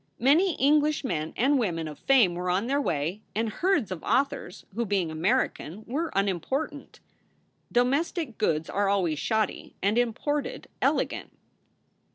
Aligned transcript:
Many 0.17 0.55
English 0.55 1.03
men 1.03 1.31
and 1.37 1.59
women 1.59 1.87
of 1.87 1.99
fame 1.99 2.33
were 2.33 2.49
on 2.49 2.65
their 2.65 2.81
way, 2.81 3.21
and 3.35 3.49
herds 3.49 3.91
of 3.91 4.01
authors 4.01 4.65
who, 4.73 4.83
being 4.83 5.11
American, 5.11 5.83
were 5.85 6.11
unimportant. 6.15 6.99
Domestic 7.71 8.39
goods 8.39 8.67
are 8.67 8.89
always 8.89 9.19
shoddy, 9.19 9.75
and 9.79 9.99
imported 9.99 10.67
elegant. 10.81 11.29